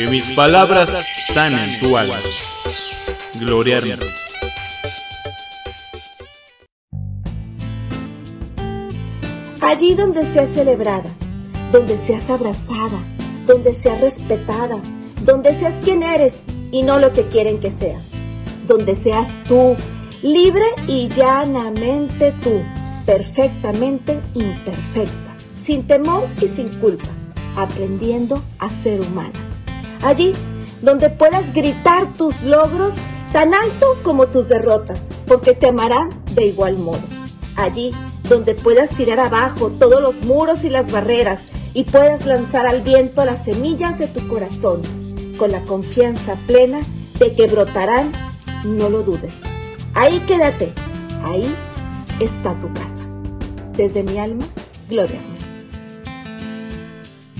[0.00, 0.98] Que mis palabras
[1.28, 2.16] sanen tu alma.
[3.38, 3.82] Gloria
[9.60, 11.10] Allí donde seas celebrada,
[11.70, 12.98] donde seas abrazada,
[13.44, 14.80] donde seas respetada,
[15.20, 18.08] donde seas quien eres y no lo que quieren que seas,
[18.66, 19.76] donde seas tú,
[20.22, 22.62] libre y llanamente tú,
[23.04, 27.10] perfectamente imperfecta, sin temor y sin culpa,
[27.54, 29.49] aprendiendo a ser humana.
[30.02, 30.32] Allí
[30.82, 32.96] donde puedas gritar tus logros
[33.32, 37.02] tan alto como tus derrotas, porque te amarán de igual modo.
[37.56, 37.92] Allí
[38.28, 43.24] donde puedas tirar abajo todos los muros y las barreras y puedas lanzar al viento
[43.24, 44.82] las semillas de tu corazón,
[45.38, 46.80] con la confianza plena
[47.18, 48.12] de que brotarán,
[48.64, 49.40] no lo dudes.
[49.94, 50.72] Ahí quédate,
[51.22, 51.54] ahí
[52.20, 53.04] está tu casa.
[53.76, 54.44] Desde mi alma,
[54.88, 55.20] Gloria.